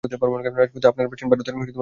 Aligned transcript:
রাজপুত 0.03 0.83
আপনারা 0.85 1.07
প্রাচীন 1.07 1.27
ভারতের 1.29 1.53
গৌরবস্বরূপ। 1.53 1.79